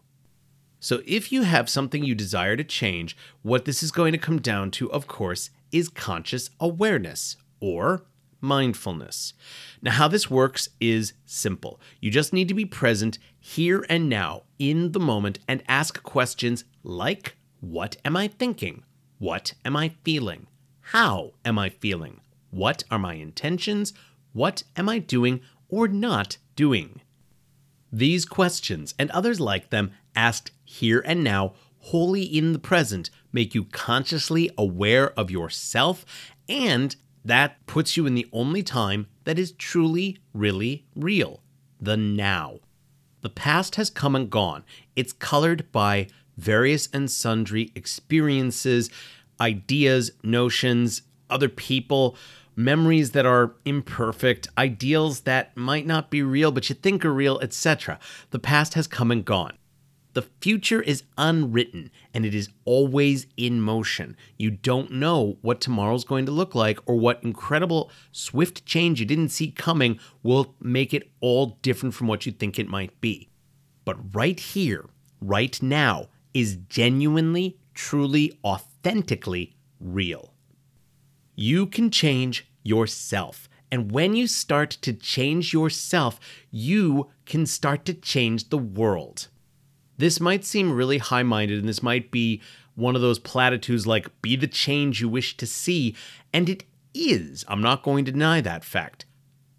So, 0.80 1.02
if 1.06 1.30
you 1.30 1.42
have 1.42 1.68
something 1.68 2.02
you 2.02 2.16
desire 2.16 2.56
to 2.56 2.64
change, 2.64 3.16
what 3.42 3.64
this 3.64 3.80
is 3.80 3.92
going 3.92 4.11
to 4.11 4.18
come 4.18 4.40
down 4.40 4.73
to, 4.73 4.90
of 4.90 5.06
course, 5.06 5.50
is 5.71 5.88
conscious 5.88 6.50
awareness 6.59 7.37
or 7.61 8.02
mindfulness. 8.40 9.35
Now, 9.80 9.92
how 9.92 10.09
this 10.09 10.28
works 10.28 10.68
is 10.80 11.12
simple. 11.25 11.80
You 12.00 12.11
just 12.11 12.32
need 12.32 12.49
to 12.49 12.54
be 12.54 12.64
present 12.64 13.21
here 13.38 13.87
and 13.88 14.09
now 14.09 14.42
in 14.59 14.90
the 14.90 14.99
moment 14.99 15.38
and 15.47 15.62
ask 15.68 16.02
questions 16.02 16.64
like 16.82 17.37
What 17.61 17.97
am 18.04 18.16
I 18.16 18.26
thinking? 18.26 18.82
What 19.21 19.54
am 19.64 19.76
I 19.76 19.92
feeling? 20.02 20.49
How 20.80 21.35
am 21.44 21.56
I 21.56 21.68
feeling? 21.68 22.22
What 22.52 22.85
are 22.90 22.99
my 22.99 23.14
intentions? 23.14 23.94
What 24.35 24.62
am 24.76 24.87
I 24.87 24.99
doing 24.99 25.40
or 25.71 25.88
not 25.88 26.37
doing? 26.54 27.00
These 27.90 28.26
questions 28.26 28.94
and 28.99 29.11
others 29.11 29.40
like 29.40 29.71
them 29.71 29.90
asked 30.14 30.50
here 30.62 31.02
and 31.06 31.25
now, 31.25 31.54
wholly 31.78 32.23
in 32.23 32.52
the 32.52 32.59
present, 32.59 33.09
make 33.32 33.54
you 33.54 33.64
consciously 33.64 34.50
aware 34.59 35.18
of 35.18 35.30
yourself, 35.30 36.04
and 36.47 36.94
that 37.25 37.64
puts 37.66 37.97
you 37.97 38.04
in 38.04 38.14
the 38.14 38.28
only 38.32 38.62
time 38.62 39.06
that 39.25 39.38
is 39.38 39.52
truly, 39.52 40.18
really 40.35 40.85
real 40.94 41.42
the 41.80 41.97
now. 41.97 42.59
The 43.23 43.30
past 43.30 43.76
has 43.76 43.88
come 43.88 44.14
and 44.14 44.28
gone. 44.28 44.62
It's 44.94 45.14
colored 45.14 45.73
by 45.73 46.09
various 46.37 46.88
and 46.92 47.11
sundry 47.11 47.73
experiences, 47.75 48.90
ideas, 49.40 50.12
notions, 50.23 51.02
other 51.30 51.49
people, 51.49 52.16
memories 52.56 53.12
that 53.12 53.26
are 53.26 53.54
imperfect, 53.64 54.49
ideals 54.56 55.21
that 55.21 55.56
might 55.56 55.87
not 55.87 56.11
be 56.11 56.23
real 56.23 56.52
but 56.52 56.68
you 56.68 56.75
think 56.75 57.04
are 57.04 57.12
real, 57.12 57.38
etc. 57.40 57.99
The 58.30 58.38
past 58.38 58.75
has 58.75 58.87
come 58.87 59.11
and 59.11 59.25
gone. 59.25 59.56
The 60.14 60.23
future 60.40 60.82
is 60.82 61.04
unwritten 61.16 61.90
and 62.12 62.26
it 62.26 62.35
is 62.35 62.50
always 62.64 63.26
in 63.37 63.62
motion. 63.62 64.16
You 64.37 64.50
don't 64.50 64.92
know 64.92 65.38
what 65.40 65.61
tomorrow's 65.61 66.04
going 66.04 66.26
to 66.26 66.32
look 66.32 66.54
like 66.54 66.78
or 66.87 66.97
what 66.97 67.25
incredible 67.25 67.90
swift 68.11 68.66
change 68.66 69.00
you 69.00 69.06
didn't 69.06 69.30
see 69.30 69.50
coming 69.50 69.99
will 70.23 70.54
make 70.61 70.92
it 70.92 71.11
all 71.21 71.59
different 71.62 71.94
from 71.94 72.09
what 72.09 72.26
you 72.26 72.32
think 72.32 72.59
it 72.59 72.68
might 72.68 73.00
be. 73.00 73.30
But 73.85 74.14
right 74.14 74.38
here, 74.38 74.85
right 75.21 75.61
now, 75.62 76.09
is 76.35 76.56
genuinely, 76.68 77.59
truly, 77.75 78.38
authentically 78.44 79.56
real. 79.80 80.32
You 81.35 81.67
can 81.67 81.91
change 81.91 82.47
yourself. 82.62 83.49
And 83.71 83.91
when 83.91 84.15
you 84.15 84.27
start 84.27 84.71
to 84.83 84.93
change 84.93 85.53
yourself, 85.53 86.21
you 86.51 87.09
can 87.25 87.47
start 87.47 87.85
to 87.87 87.95
change 87.95 88.51
the 88.51 88.59
world. 88.59 89.29
This 89.97 90.21
might 90.21 90.45
seem 90.45 90.73
really 90.73 90.99
high 90.99 91.23
minded, 91.23 91.59
and 91.59 91.69
this 91.69 91.83
might 91.83 92.11
be 92.11 92.43
one 92.75 92.95
of 92.97 93.03
those 93.03 93.19
platitudes 93.19 93.87
like, 93.87 94.21
be 94.21 94.37
the 94.37 94.47
change 94.47 95.01
you 95.01 95.09
wish 95.09 95.37
to 95.37 95.47
see. 95.47 95.95
And 96.33 96.49
it 96.49 96.65
is. 96.95 97.45
I'm 97.49 97.62
not 97.62 97.83
going 97.83 98.05
to 98.05 98.12
deny 98.12 98.41
that 98.41 98.65
fact. 98.65 99.07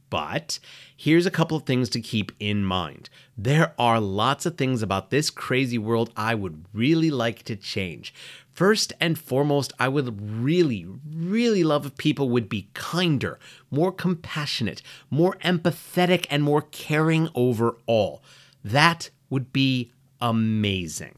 But 0.09 0.59
here's 1.03 1.25
a 1.25 1.31
couple 1.31 1.57
of 1.57 1.63
things 1.63 1.89
to 1.89 1.99
keep 1.99 2.31
in 2.39 2.63
mind. 2.63 3.09
There 3.37 3.73
are 3.77 3.99
lots 3.99 4.45
of 4.45 4.55
things 4.55 4.81
about 4.81 5.09
this 5.09 5.29
crazy 5.29 5.77
world 5.77 6.13
I 6.15 6.33
would 6.33 6.63
really 6.71 7.11
like 7.11 7.43
to 7.43 7.57
change. 7.57 8.13
First 8.53 8.93
and 9.01 9.19
foremost, 9.19 9.73
I 9.77 9.89
would 9.89 10.21
really, 10.41 10.87
really 11.13 11.65
love 11.65 11.85
if 11.85 11.97
people 11.97 12.29
would 12.29 12.47
be 12.47 12.69
kinder, 12.73 13.37
more 13.69 13.91
compassionate, 13.91 14.81
more 15.09 15.35
empathetic, 15.43 16.25
and 16.29 16.41
more 16.41 16.61
caring 16.61 17.27
overall. 17.35 18.23
That 18.63 19.09
would 19.29 19.51
be 19.51 19.91
amazing. 20.21 21.15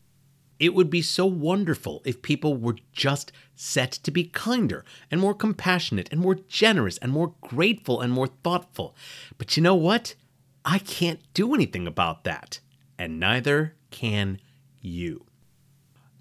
It 0.60 0.74
would 0.74 0.90
be 0.90 1.02
so 1.02 1.26
wonderful 1.26 2.02
if 2.06 2.22
people 2.22 2.56
were 2.56 2.78
just 2.94 3.32
set 3.56 3.92
to 3.92 4.12
be 4.12 4.26
kinder 4.26 4.86
and 5.12 5.20
more 5.20 5.34
compassionate 5.34 6.10
and 6.12 6.22
more 6.22 6.36
generous 6.36 6.98
and 7.00 7.12
more 7.12 7.34
grateful 7.42 8.00
and 8.02 8.14
more 8.14 8.28
thoughtful. 8.28 8.96
But 9.38 9.58
you 9.58 9.64
know 9.64 9.76
what? 9.76 10.16
I 10.64 10.80
can't 10.80 11.20
do 11.34 11.54
anything 11.54 11.88
about 11.88 12.24
that. 12.24 12.60
And 12.98 13.20
neither 13.20 13.76
can 13.92 14.40
you. 14.82 15.26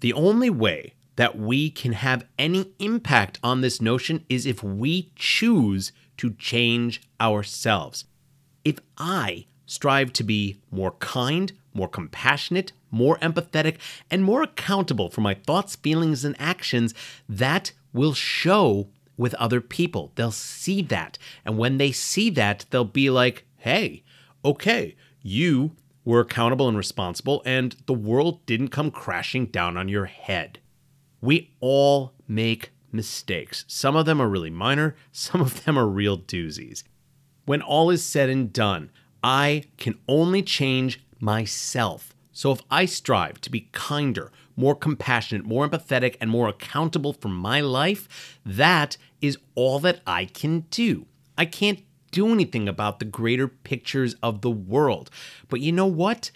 The 0.01 0.13
only 0.13 0.49
way 0.49 0.93
that 1.15 1.37
we 1.37 1.69
can 1.69 1.93
have 1.93 2.25
any 2.37 2.71
impact 2.79 3.39
on 3.41 3.61
this 3.61 3.81
notion 3.81 4.25
is 4.27 4.45
if 4.45 4.61
we 4.61 5.11
choose 5.15 5.93
to 6.17 6.31
change 6.33 7.01
ourselves. 7.19 8.05
If 8.63 8.79
I 8.97 9.45
strive 9.65 10.13
to 10.13 10.23
be 10.23 10.59
more 10.71 10.91
kind, 10.91 11.53
more 11.73 11.87
compassionate, 11.87 12.73
more 12.95 13.17
empathetic, 13.19 13.77
and 14.09 14.23
more 14.23 14.41
accountable 14.41 15.09
for 15.09 15.21
my 15.21 15.33
thoughts, 15.33 15.75
feelings, 15.75 16.25
and 16.25 16.35
actions, 16.39 16.93
that 17.29 17.73
will 17.93 18.13
show 18.13 18.87
with 19.17 19.33
other 19.35 19.61
people. 19.61 20.11
They'll 20.15 20.31
see 20.31 20.81
that. 20.83 21.17
And 21.45 21.57
when 21.57 21.77
they 21.77 21.91
see 21.91 22.29
that, 22.31 22.65
they'll 22.69 22.83
be 22.85 23.09
like, 23.09 23.45
hey, 23.57 24.03
okay, 24.43 24.95
you 25.21 25.75
were 26.03 26.19
accountable 26.19 26.67
and 26.67 26.77
responsible, 26.77 27.41
and 27.45 27.75
the 27.85 27.93
world 27.93 28.45
didn't 28.45 28.69
come 28.69 28.91
crashing 28.91 29.47
down 29.47 29.75
on 29.75 29.89
your 29.89 30.05
head. 30.05 30.59
We 31.19 31.51
all 31.59 32.13
make 32.27 32.71
mistakes. 32.91 33.65
Some 33.67 33.95
of 33.95 34.05
them 34.05 34.21
are 34.21 34.29
really 34.29 34.51
minor, 34.51 34.95
some 35.11 35.41
of 35.41 35.65
them 35.65 35.77
are 35.77 35.87
real 35.87 36.17
doozies. 36.17 36.83
When 37.45 37.61
all 37.61 37.89
is 37.89 38.03
said 38.03 38.29
and 38.29 38.51
done, 38.53 38.91
I 39.23 39.63
can 39.77 39.97
only 40.07 40.43
change 40.43 41.03
myself. 41.19 42.14
So 42.35 42.51
if 42.51 42.59
I 42.69 42.83
strive 42.83 43.39
to 43.41 43.49
be 43.49 43.69
kinder, 43.71 44.29
more 44.57 44.75
compassionate, 44.75 45.45
more 45.45 45.65
empathetic, 45.65 46.17
and 46.19 46.29
more 46.29 46.49
accountable 46.49 47.13
for 47.13 47.29
my 47.29 47.61
life, 47.61 48.37
that 48.45 48.97
is 49.21 49.37
all 49.55 49.79
that 49.79 50.01
I 50.05 50.25
can 50.25 50.65
do. 50.69 51.05
I 51.37 51.45
can't 51.45 51.79
do 52.11 52.33
anything 52.33 52.67
about 52.67 52.99
the 52.99 53.05
greater 53.05 53.47
pictures 53.47 54.17
of 54.21 54.41
the 54.41 54.51
world. 54.51 55.09
But 55.47 55.61
you 55.61 55.71
know 55.71 55.85
what? 55.85 56.31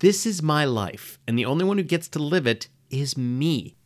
This 0.00 0.26
is 0.26 0.42
my 0.42 0.64
life, 0.64 1.20
and 1.24 1.38
the 1.38 1.46
only 1.46 1.64
one 1.64 1.78
who 1.78 1.84
gets 1.84 2.08
to 2.08 2.18
live 2.18 2.48
it 2.48 2.66
is 2.90 3.16
me. 3.16 3.76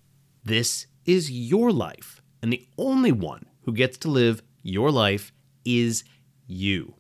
This 0.43 0.87
is 1.05 1.31
your 1.31 1.71
life, 1.71 2.23
and 2.41 2.51
the 2.51 2.67
only 2.79 3.13
one 3.13 3.45
who 3.67 3.73
gets 3.73 3.99
to 3.99 4.09
live 4.09 4.43
your 4.63 4.91
life 4.91 5.33
is 5.67 6.03
you 6.47 6.95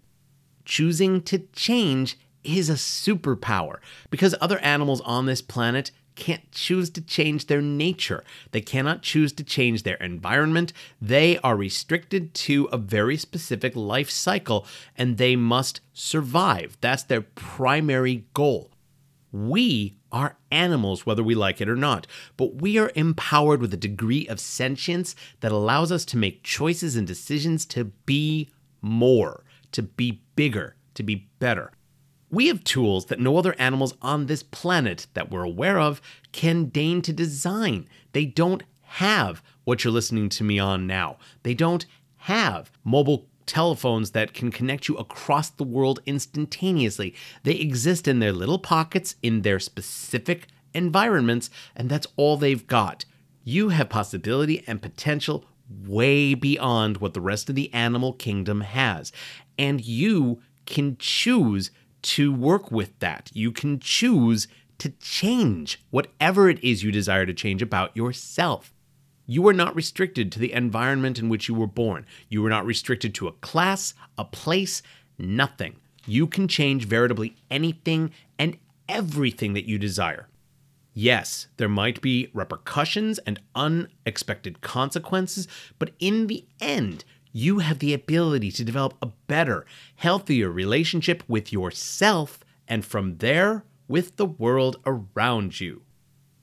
choosing 0.69 1.23
to 1.23 1.39
change 1.55 2.19
is 2.49 2.69
a 2.71 2.75
superpower 2.75 3.77
because 4.11 4.35
other 4.41 4.59
animals 4.59 5.01
on 5.03 5.27
this 5.27 5.43
planet 5.43 5.91
can't 6.15 6.51
choose 6.51 6.91
to 6.91 7.01
change 7.01 7.47
their 7.47 7.63
nature. 7.63 8.25
They 8.51 8.61
cannot 8.61 9.03
choose 9.03 9.33
to 9.35 9.45
change 9.45 9.85
their 9.85 9.97
environment. 9.97 10.73
They 11.01 11.39
are 11.39 11.57
restricted 11.57 12.35
to 12.35 12.65
a 12.73 12.77
very 12.77 13.17
specific 13.17 13.77
life 13.77 14.11
cycle 14.11 14.67
and 14.97 15.17
they 15.17 15.37
must 15.37 15.81
survive. 15.93 16.77
That's 16.81 17.05
their 17.05 17.21
primary 17.21 18.27
goal. 18.35 18.73
We 19.31 19.97
are 20.11 20.39
animals, 20.51 21.07
whether 21.07 21.23
we 21.23 21.35
like 21.35 21.61
it 21.61 21.69
or 21.69 21.77
not, 21.77 22.07
but 22.37 22.57
we 22.57 22.79
are 22.79 22.91
empowered 22.95 23.61
with 23.61 23.75
a 23.75 23.77
degree 23.77 24.27
of 24.27 24.41
sentience 24.41 25.15
that 25.41 25.53
allows 25.53 25.93
us 25.93 26.05
to 26.07 26.17
make 26.17 26.43
choices 26.43 26.97
and 26.97 27.07
decisions 27.07 27.67
to 27.67 27.85
be 27.85 28.51
more 28.81 29.45
to 29.73 29.83
be 29.83 30.23
bigger, 30.37 30.77
to 30.95 31.03
be 31.03 31.29
better. 31.39 31.73
We 32.31 32.49
have 32.49 32.65
tools 32.65 33.07
that 33.07 33.21
no 33.21 33.37
other 33.37 33.55
animals 33.59 33.95
on 34.03 34.27
this 34.27 34.43
planet 34.43 35.07
that 35.15 35.31
we're 35.31 35.45
aware 35.45 35.79
of 35.79 36.01
can 36.33 36.67
deign 36.67 37.03
to 37.03 37.13
design. 37.13 37.89
They 38.13 38.27
don't 38.27 38.63
have 38.83 39.43
what 39.65 39.85
you're 39.85 39.93
listening 39.93 40.29
to 40.31 40.45
me 40.45 40.59
on 40.59 40.87
now. 40.87 41.17
They 41.43 41.55
don't 41.55 41.87
have 42.17 42.71
mobile 42.85 43.27
telephones 43.47 44.11
that 44.11 44.35
can 44.35 44.51
connect 44.51 44.89
you 44.89 44.97
across 44.97 45.49
the 45.49 45.65
world 45.65 46.01
instantaneously. 46.05 47.15
They 47.45 47.55
exist 47.55 48.07
in 48.07 48.19
their 48.19 48.33
little 48.33 48.59
pockets 48.59 49.17
in 49.23 49.43
their 49.43 49.59
specific 49.59 50.49
environments, 50.75 51.49
and 51.75 51.89
that's 51.89 52.07
all 52.17 52.37
they've 52.37 52.67
got. 52.67 53.07
You 53.43 53.71
have 53.71 53.89
possibility 53.89 54.63
and 54.67 54.83
potential 54.83 55.47
way 55.87 56.35
beyond 56.35 56.99
what 56.99 57.15
the 57.15 57.21
rest 57.21 57.49
of 57.49 57.55
the 57.55 57.73
animal 57.73 58.13
kingdom 58.13 58.63
has 58.63 59.13
and 59.59 59.85
you 59.85 60.41
can 60.65 60.97
choose 60.99 61.71
to 62.03 62.33
work 62.33 62.71
with 62.71 62.99
that. 62.99 63.31
You 63.35 63.53
can 63.53 63.79
choose 63.79 64.49
to 64.79 64.91
change 65.01 65.83
whatever 65.91 66.49
it 66.49 66.63
is 66.63 66.83
you 66.83 66.93
desire 66.93 67.27
to 67.27 67.35
change 67.35 67.63
about 67.63 67.97
yourself. 67.97 68.73
You 69.27 69.47
are 69.49 69.53
not 69.53 69.75
restricted 69.75 70.33
to 70.33 70.39
the 70.39 70.53
environment 70.53 71.19
in 71.19 71.29
which 71.29 71.49
you 71.49 71.55
were 71.55 71.67
born. 71.67 72.07
You 72.29 72.45
are 72.47 72.51
not 72.51 72.65
restricted 72.65 73.15
to 73.17 73.29
a 73.29 73.33
class, 73.33 73.93
a 74.17 74.25
place, 74.25 74.83
nothing. 75.19 75.77
You 76.07 76.27
can 76.27 76.49
change 76.49 76.87
veritably 76.87 77.37
anything 77.51 78.13
and 78.39 78.57
everything 78.89 79.53
that 79.53 79.67
you 79.67 79.79
desire. 79.79 80.29
Yes, 80.95 81.47
there 81.59 81.69
might 81.69 82.01
be 82.01 82.31
repercussions 82.33 83.19
and 83.19 83.41
unexpected 83.55 84.63
consequences, 84.63 85.47
but 85.79 85.91
in 86.01 86.27
the 86.27 86.47
end, 86.61 87.05
you 87.33 87.61
have 87.61 87.79
the 87.79 87.95
ability 87.95 88.51
to 88.53 88.65
develop 88.65 88.95
a 89.03 89.07
better, 89.27 89.67
healthier 89.97 90.51
relationship 90.51 91.23
with 91.29 91.53
yourself 91.53 92.41
and 92.67 92.85
from 92.85 93.19
there 93.19 93.65
with 93.87 94.17
the 94.17 94.27
world 94.27 94.77
around 94.87 95.61
you. 95.61 95.83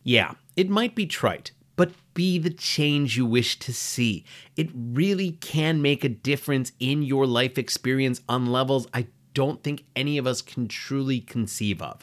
Yeah, 0.04 0.34
it 0.56 0.70
might 0.70 0.96
be 0.96 1.06
trite, 1.06 1.52
but 1.76 1.92
be 2.14 2.38
the 2.38 2.50
change 2.50 3.18
you 3.18 3.26
wish 3.26 3.60
to 3.60 3.74
see. 3.74 4.24
It 4.56 4.70
really 4.74 5.32
can 5.32 5.82
make 5.82 6.04
a 6.04 6.10
difference 6.10 6.72
in 6.80 7.04
your 7.04 7.28
life 7.28 7.58
experience 7.58 8.22
on 8.30 8.48
levels 8.48 8.88
I 8.94 9.08
don't 9.34 9.62
think 9.64 9.84
any 9.96 10.18
of 10.18 10.26
us 10.26 10.42
can 10.42 10.68
truly 10.68 11.20
conceive 11.20 11.82
of. 11.82 12.02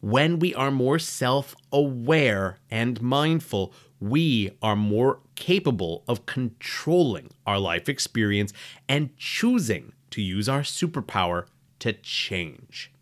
When 0.00 0.38
we 0.38 0.54
are 0.54 0.70
more 0.70 0.98
self 0.98 1.56
aware 1.72 2.58
and 2.70 3.00
mindful, 3.00 3.72
we 4.00 4.50
are 4.62 4.76
more 4.76 5.20
capable 5.34 6.04
of 6.06 6.26
controlling 6.26 7.30
our 7.46 7.58
life 7.58 7.88
experience 7.88 8.52
and 8.88 9.16
choosing 9.16 9.92
to 10.10 10.22
use 10.22 10.48
our 10.48 10.60
superpower 10.60 11.46
to 11.78 11.92
change. 11.92 12.92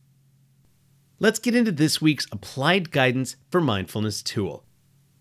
Let's 1.18 1.38
get 1.38 1.54
into 1.54 1.72
this 1.72 2.00
week's 2.00 2.26
applied 2.32 2.90
guidance 2.90 3.36
for 3.50 3.60
mindfulness 3.60 4.22
tool. 4.22 4.64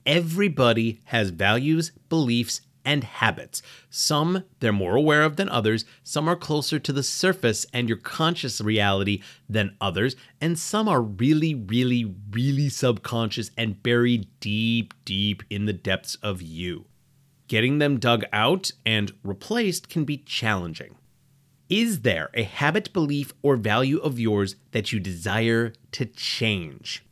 Everybody 0.05 1.01
has 1.05 1.29
values, 1.29 1.91
beliefs, 2.09 2.61
and 2.85 3.03
habits. 3.03 3.61
Some 3.89 4.43
they're 4.59 4.71
more 4.71 4.95
aware 4.95 5.23
of 5.23 5.35
than 5.35 5.49
others, 5.49 5.85
some 6.03 6.27
are 6.27 6.35
closer 6.35 6.79
to 6.79 6.93
the 6.93 7.03
surface 7.03 7.65
and 7.73 7.87
your 7.87 7.97
conscious 7.97 8.61
reality 8.61 9.21
than 9.49 9.75
others, 9.79 10.15
and 10.41 10.57
some 10.57 10.87
are 10.87 11.01
really, 11.01 11.53
really, 11.55 12.15
really 12.31 12.69
subconscious 12.69 13.51
and 13.57 13.81
buried 13.83 14.27
deep, 14.39 14.93
deep 15.05 15.43
in 15.49 15.65
the 15.65 15.73
depths 15.73 16.15
of 16.21 16.41
you. 16.41 16.85
Getting 17.47 17.79
them 17.79 17.99
dug 17.99 18.23
out 18.33 18.71
and 18.85 19.11
replaced 19.23 19.89
can 19.89 20.05
be 20.05 20.17
challenging. 20.17 20.95
Is 21.69 22.01
there 22.01 22.29
a 22.33 22.43
habit, 22.43 22.93
belief, 22.93 23.33
or 23.41 23.55
value 23.55 23.99
of 23.99 24.19
yours 24.19 24.55
that 24.71 24.91
you 24.91 24.99
desire 24.99 25.73
to 25.93 26.05
change? 26.05 27.03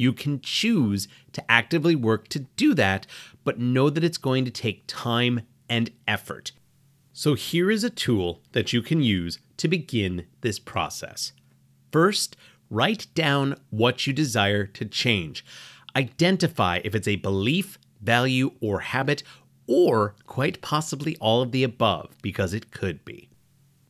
You 0.00 0.14
can 0.14 0.40
choose 0.40 1.08
to 1.32 1.44
actively 1.52 1.94
work 1.94 2.28
to 2.28 2.46
do 2.56 2.72
that, 2.72 3.06
but 3.44 3.58
know 3.60 3.90
that 3.90 4.02
it's 4.02 4.16
going 4.16 4.46
to 4.46 4.50
take 4.50 4.84
time 4.86 5.42
and 5.68 5.90
effort. 6.08 6.52
So, 7.12 7.34
here 7.34 7.70
is 7.70 7.84
a 7.84 7.90
tool 7.90 8.40
that 8.52 8.72
you 8.72 8.80
can 8.80 9.02
use 9.02 9.40
to 9.58 9.68
begin 9.68 10.24
this 10.40 10.58
process. 10.58 11.32
First, 11.92 12.34
write 12.70 13.08
down 13.14 13.56
what 13.68 14.06
you 14.06 14.14
desire 14.14 14.64
to 14.68 14.86
change. 14.86 15.44
Identify 15.94 16.80
if 16.82 16.94
it's 16.94 17.06
a 17.06 17.16
belief, 17.16 17.78
value, 18.00 18.52
or 18.62 18.80
habit, 18.80 19.22
or 19.66 20.14
quite 20.24 20.62
possibly 20.62 21.14
all 21.18 21.42
of 21.42 21.52
the 21.52 21.62
above, 21.62 22.16
because 22.22 22.54
it 22.54 22.70
could 22.70 23.04
be. 23.04 23.28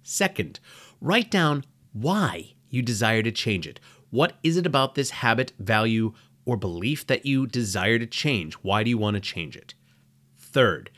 Second, 0.02 0.58
write 1.00 1.30
down 1.30 1.64
why 1.92 2.54
you 2.68 2.82
desire 2.82 3.22
to 3.22 3.30
change 3.30 3.64
it. 3.68 3.78
What 4.10 4.34
is 4.42 4.56
it 4.56 4.66
about 4.66 4.96
this 4.96 5.10
habit, 5.10 5.52
value, 5.58 6.12
or 6.44 6.56
belief 6.56 7.06
that 7.06 7.24
you 7.24 7.46
desire 7.46 7.98
to 7.98 8.06
change? 8.06 8.54
Why 8.54 8.82
do 8.82 8.90
you 8.90 8.98
want 8.98 9.14
to 9.14 9.20
change 9.20 9.56
it? 9.56 9.74
Third, 10.38 10.90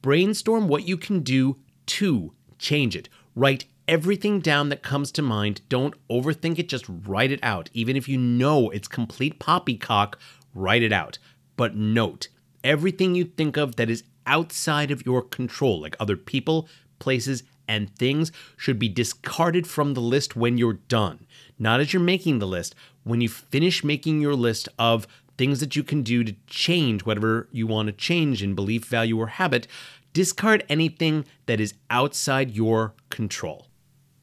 brainstorm 0.00 0.68
what 0.68 0.86
you 0.86 0.96
can 0.96 1.20
do 1.20 1.58
to 1.86 2.32
change 2.58 2.94
it. 2.94 3.08
Write 3.34 3.64
everything 3.88 4.38
down 4.38 4.68
that 4.68 4.82
comes 4.82 5.10
to 5.12 5.22
mind. 5.22 5.62
Don't 5.68 5.94
overthink 6.08 6.58
it, 6.58 6.68
just 6.68 6.86
write 6.88 7.32
it 7.32 7.40
out. 7.42 7.68
Even 7.72 7.96
if 7.96 8.08
you 8.08 8.16
know 8.16 8.70
it's 8.70 8.88
complete 8.88 9.40
poppycock, 9.40 10.18
write 10.54 10.82
it 10.82 10.92
out. 10.92 11.18
But 11.56 11.74
note 11.74 12.28
everything 12.62 13.16
you 13.16 13.24
think 13.24 13.56
of 13.56 13.74
that 13.76 13.90
is 13.90 14.04
outside 14.24 14.92
of 14.92 15.04
your 15.04 15.20
control, 15.20 15.80
like 15.80 15.96
other 15.98 16.16
people, 16.16 16.68
places, 17.00 17.42
and 17.66 17.94
things, 17.96 18.30
should 18.56 18.78
be 18.78 18.88
discarded 18.88 19.66
from 19.66 19.94
the 19.94 20.00
list 20.00 20.36
when 20.36 20.58
you're 20.58 20.74
done 20.74 21.26
not 21.62 21.80
as 21.80 21.92
you're 21.92 22.02
making 22.02 22.40
the 22.40 22.46
list. 22.46 22.74
When 23.04 23.20
you 23.20 23.28
finish 23.28 23.84
making 23.84 24.20
your 24.20 24.34
list 24.34 24.68
of 24.78 25.06
things 25.38 25.60
that 25.60 25.76
you 25.76 25.84
can 25.84 26.02
do 26.02 26.24
to 26.24 26.34
change 26.46 27.04
whatever 27.04 27.48
you 27.52 27.66
want 27.66 27.86
to 27.86 27.92
change 27.92 28.42
in 28.42 28.54
belief, 28.54 28.84
value, 28.84 29.18
or 29.18 29.28
habit, 29.28 29.66
discard 30.12 30.64
anything 30.68 31.24
that 31.46 31.60
is 31.60 31.74
outside 31.88 32.50
your 32.50 32.94
control. 33.10 33.68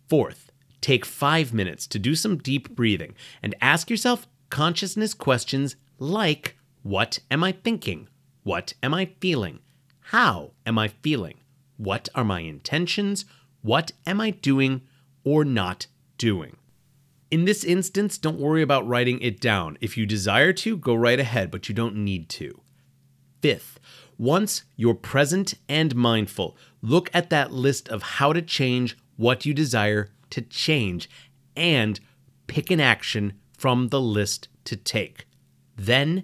Fourth, 0.10 0.52
take 0.82 1.06
five 1.06 1.54
minutes 1.54 1.88
to 1.88 1.98
do 1.98 2.14
some 2.14 2.38
deep 2.38 2.76
breathing 2.76 3.16
and 3.42 3.56
ask 3.62 3.90
yourself 3.90 4.28
consciousness 4.50 5.14
questions 5.14 5.78
like 5.98 6.58
What 6.84 7.20
am 7.32 7.44
I 7.44 7.54
thinking? 7.54 8.10
What 8.44 8.74
am 8.84 8.94
I 8.94 9.12
feeling? 9.22 9.60
How 10.12 10.52
am 10.66 10.78
I 10.78 10.90
feeling? 10.90 11.40
What 11.78 12.10
are 12.16 12.26
my 12.26 12.42
intentions? 12.42 13.24
What 13.62 13.94
am 14.06 14.20
I 14.20 14.32
doing 14.32 14.82
or 15.24 15.46
not 15.46 15.88
doing? 16.18 16.59
In 17.32 17.46
this 17.46 17.64
instance, 17.64 18.18
don't 18.18 18.40
worry 18.40 18.62
about 18.64 18.88
writing 18.88 19.22
it 19.22 19.40
down. 19.40 19.78
If 19.82 19.98
you 19.98 20.06
desire 20.06 20.52
to, 20.54 20.78
go 20.78 20.96
right 20.96 21.20
ahead, 21.20 21.52
but 21.52 21.70
you 21.70 21.76
don't 21.76 21.96
need 21.96 22.28
to. 22.30 22.62
Fifth, 23.42 23.80
once 24.18 24.64
you're 24.76 24.96
present 24.96 25.54
and 25.68 25.96
mindful, 25.96 26.58
look 26.82 27.10
at 27.14 27.30
that 27.30 27.52
list 27.52 27.88
of 27.88 28.02
how 28.02 28.34
to 28.34 28.42
change 28.42 28.98
what 29.16 29.46
you 29.46 29.54
desire 29.54 30.12
to 30.32 30.42
change 30.42 31.10
and 31.56 32.00
pick 32.48 32.72
an 32.72 32.80
action 32.80 33.34
from 33.58 33.90
the 33.90 34.02
list 34.02 34.48
to 34.66 34.76
take. 34.76 35.28
Then 35.76 36.24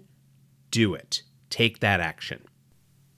do 0.71 0.93
it. 0.93 1.21
Take 1.49 1.79
that 1.79 1.99
action. 1.99 2.41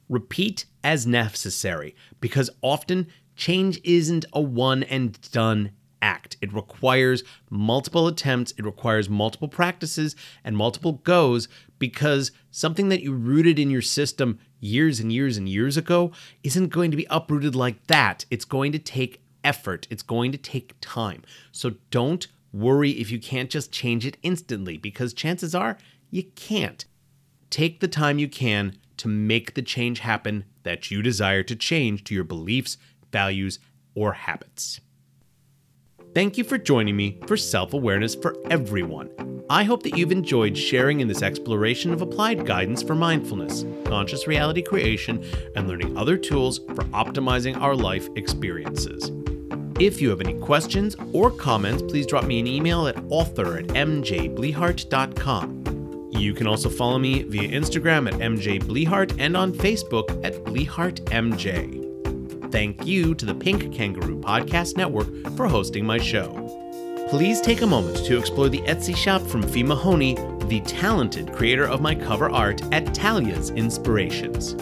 Repeat 0.10 0.66
as 0.84 1.08
necessary 1.08 1.96
because 2.20 2.50
often 2.62 3.08
change 3.36 3.80
isn't 3.84 4.26
a 4.34 4.42
one 4.42 4.84
and 4.84 5.20
done 5.32 5.72
act. 6.02 6.38
It 6.42 6.54
requires 6.54 7.24
multiple 7.50 8.08
attempts, 8.08 8.54
it 8.58 8.66
requires 8.66 9.10
multiple 9.10 9.48
practices 9.48 10.16
and 10.44 10.56
multiple 10.56 10.94
goes 11.04 11.48
because 11.80 12.32
something 12.52 12.90
that 12.90 13.02
you 13.02 13.14
rooted 13.14 13.60
in 13.60 13.70
your 13.70 13.82
system 13.82 14.40
years 14.60 15.00
and 15.00 15.12
years 15.12 15.38
and 15.38 15.48
years 15.48 15.78
ago 15.78 16.12
isn't 16.44 16.70
going 16.70 16.92
to 16.92 16.98
be 16.98 17.08
uprooted 17.10 17.56
like 17.56 17.88
that. 17.88 18.26
It's 18.30 18.46
going 18.46 18.72
to 18.72 18.80
take 18.80 19.22
effort, 19.44 19.88
it's 19.90 20.04
going 20.04 20.32
to 20.32 20.38
take 20.38 20.76
time. 20.82 21.24
So 21.52 21.76
don't 21.92 22.28
worry 22.54 22.92
if 22.92 23.12
you 23.12 23.20
can't 23.20 23.50
just 23.50 23.72
change 23.72 24.06
it 24.06 24.18
instantly 24.24 24.78
because 24.78 25.14
chances 25.14 25.54
are 25.54 25.78
you 26.10 26.24
can't. 26.36 26.86
Take 27.50 27.80
the 27.80 27.88
time 27.88 28.20
you 28.20 28.28
can 28.28 28.78
to 28.98 29.08
make 29.08 29.54
the 29.54 29.62
change 29.62 30.00
happen 30.00 30.44
that 30.64 30.92
you 30.92 31.02
desire 31.02 31.44
to 31.44 31.56
change 31.56 32.04
to 32.06 32.16
your 32.16 32.24
beliefs, 32.24 32.78
values, 33.12 33.60
or 33.96 34.14
habits. 34.14 34.82
Thank 36.18 36.34
you 36.36 36.44
for 36.44 36.58
joining 36.58 36.96
me 36.96 37.20
for 37.28 37.38
Self 37.38 37.76
Awareness 37.76 38.16
for 38.16 38.36
Everyone. 38.50 39.44
I 39.52 39.64
hope 39.64 39.84
that 39.84 39.96
you've 39.96 40.12
enjoyed 40.12 40.58
sharing 40.58 41.00
in 41.00 41.08
this 41.08 41.22
exploration 41.22 41.94
of 41.94 42.02
applied 42.02 42.44
guidance 42.44 42.82
for 42.82 42.96
mindfulness, 42.96 43.64
conscious 43.86 44.26
reality 44.26 44.64
creation, 44.64 45.24
and 45.56 45.68
learning 45.68 45.96
other 45.96 46.18
tools 46.18 46.58
for 46.58 46.86
optimizing 46.86 47.56
our 47.62 47.76
life 47.76 48.10
experiences. 48.16 49.12
If 49.80 50.02
you 50.02 50.10
have 50.10 50.22
any 50.22 50.34
questions 50.40 50.96
or 51.14 51.30
comments, 51.30 51.84
please 51.84 52.08
drop 52.08 52.26
me 52.26 52.40
an 52.40 52.48
email 52.48 52.88
at 52.88 52.98
author 53.12 53.60
at 53.60 53.68
mjblehart.com. 53.68 56.10
You 56.14 56.34
can 56.34 56.48
also 56.48 56.70
follow 56.72 56.98
me 56.98 57.22
via 57.22 57.48
Instagram 57.48 58.12
at 58.12 58.20
mjblehart 58.20 59.18
and 59.20 59.38
on 59.38 59.54
Facebook 59.54 60.10
at 60.26 60.34
blehartmj. 60.46 61.77
Thank 62.52 62.86
you 62.86 63.16
to 63.16 63.26
the 63.26 63.36
Pink 63.36 63.74
Kangaroo 63.74 64.20
Podcast 64.20 64.76
Network 64.78 65.08
for 65.36 65.48
hosting 65.48 65.86
my 65.86 65.98
show. 65.98 66.54
Please 67.10 67.42
take 67.42 67.62
a 67.62 67.68
moment 67.68 68.06
to 68.06 68.18
explore 68.18 68.48
the 68.50 68.62
Etsy 68.62 68.96
shop 68.96 69.22
from 69.22 69.44
Fee 69.44 69.64
Mahoney, 69.64 70.16
the 70.46 70.62
talented 70.66 71.34
creator 71.34 71.66
of 71.66 71.82
my 71.82 71.94
cover 71.96 72.30
art 72.30 72.62
at 72.74 72.94
Talia's 72.94 73.50
Inspirations. 73.52 74.56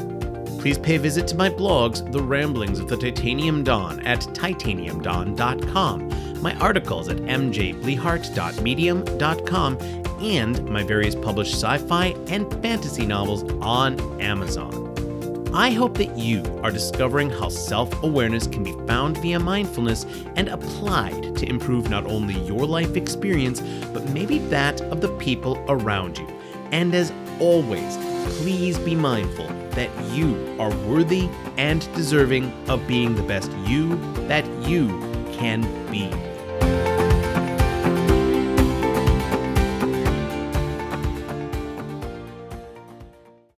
Please 0.62 0.78
pay 0.80 0.96
a 0.96 1.00
visit 1.00 1.28
to 1.28 1.36
my 1.36 1.50
blogs, 1.50 2.12
The 2.12 2.24
Ramblings 2.24 2.80
of 2.80 2.88
the 2.88 2.98
Titanium 2.98 3.64
Dawn, 3.64 4.00
at 4.02 4.22
titaniumdawn.com, 4.22 6.42
my 6.42 6.56
articles 6.56 7.08
at 7.08 7.18
mjblehart.medium.com, 7.18 9.78
and 10.22 10.70
my 10.70 10.84
various 10.84 11.14
published 11.14 11.54
sci 11.54 11.78
fi 11.78 12.16
and 12.28 12.52
fantasy 12.64 13.06
novels 13.06 13.44
on 13.62 14.00
Amazon. 14.20 14.85
I 15.56 15.72
hope 15.72 15.98
that 16.00 16.18
you 16.18 16.44
are 16.64 16.70
discovering 16.70 17.30
how 17.30 17.48
self 17.48 18.04
awareness 18.04 18.46
can 18.46 18.62
be 18.62 18.74
found 18.86 19.18
via 19.20 19.40
mindfulness 19.40 20.06
and 20.36 20.50
applied 20.50 21.34
to 21.38 21.48
improve 21.48 21.90
not 21.90 22.06
only 22.06 22.38
your 22.42 22.66
life 22.66 22.98
experience, 22.98 23.62
but 23.94 24.04
maybe 24.10 24.40
that 24.50 24.82
of 24.82 25.00
the 25.00 25.08
people 25.18 25.64
around 25.70 26.18
you. 26.18 26.28
And 26.74 26.94
as 26.94 27.14
always, 27.40 27.96
please 28.40 28.78
be 28.80 28.96
mindful 28.96 29.48
that 29.70 29.90
you 30.14 30.58
are 30.60 30.76
worthy 30.88 31.30
and 31.56 31.88
deserving 31.96 32.52
of 32.68 32.86
being 32.86 33.16
the 33.16 33.24
best 33.24 33.50
you 33.66 33.96
that 34.28 34.46
you 34.68 34.90
can 35.38 35.62
be. 35.90 36.25